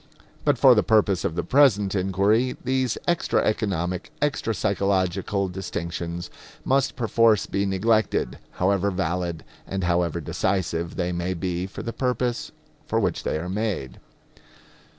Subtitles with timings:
[0.43, 6.31] But for the purpose of the present inquiry these extra economic, extra psychological distinctions
[6.65, 12.51] must perforce be neglected, however valid and however decisive they may be for the purpose
[12.87, 13.99] for which they are made.